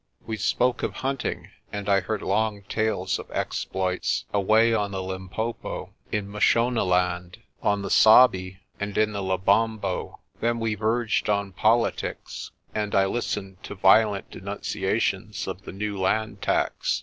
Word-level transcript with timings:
We 0.25 0.37
spoke 0.37 0.81
of 0.81 0.93
hunting, 1.05 1.51
and 1.71 1.87
I 1.87 1.99
heard 1.99 2.23
long 2.23 2.63
tales 2.63 3.19
of 3.19 3.29
exploits 3.29 4.25
away 4.33 4.73
on 4.73 4.89
the 4.89 5.03
Limpopo, 5.03 5.93
in 6.11 6.27
Mashonaland, 6.27 7.37
on 7.61 7.83
the 7.83 7.91
Sabi 7.91 8.61
and 8.79 8.97
in 8.97 9.11
the 9.13 9.21
Lebombo. 9.21 10.17
Then 10.39 10.59
we 10.59 10.73
verged 10.73 11.29
on 11.29 11.51
politics, 11.51 12.49
and 12.73 12.95
I 12.95 13.05
listened 13.05 13.61
to 13.61 13.75
violent 13.75 14.31
denunciations 14.31 15.45
of 15.45 15.65
the 15.65 15.71
new 15.71 15.99
land 15.99 16.41
tax. 16.41 16.99